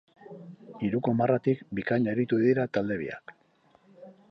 Hiruko 0.85 1.13
marratik 1.19 1.61
bikain 1.81 2.09
aritu 2.15 2.41
dira 2.47 2.67
talde 2.79 3.01
biak. 3.05 3.37